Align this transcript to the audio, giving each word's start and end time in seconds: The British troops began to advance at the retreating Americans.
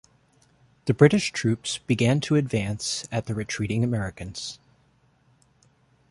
The 0.85 0.95
British 0.95 1.31
troops 1.31 1.77
began 1.77 2.21
to 2.21 2.33
advance 2.35 3.07
at 3.11 3.27
the 3.27 3.35
retreating 3.35 3.83
Americans. 3.83 4.57